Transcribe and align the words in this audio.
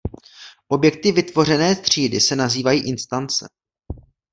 Objekty 0.67 1.11
vytvořené 1.11 1.75
třídy 1.75 2.19
se 2.19 2.35
nazývají 2.35 2.87
instance. 2.87 3.49